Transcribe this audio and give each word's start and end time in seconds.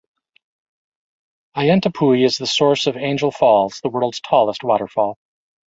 Auyantepui 1.55 2.25
is 2.25 2.39
the 2.39 2.47
source 2.47 2.87
of 2.87 2.97
Angel 2.97 3.29
Falls, 3.29 3.79
the 3.83 3.89
world's 3.89 4.19
tallest 4.19 4.63
waterfall. 4.63 5.19